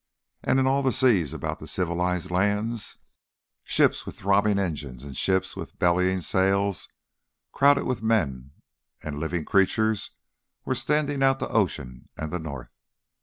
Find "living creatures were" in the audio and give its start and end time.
9.19-10.73